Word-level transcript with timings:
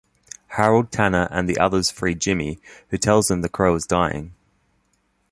Harold, 0.47 0.91
Tanner, 0.91 1.27
and 1.29 1.47
the 1.47 1.59
others 1.59 1.91
free 1.91 2.15
Jimmy, 2.15 2.59
who 2.89 2.97
tells 2.97 3.27
them 3.27 3.41
the 3.43 3.49
crow 3.49 3.75
is 3.75 3.85
dying. 3.85 4.33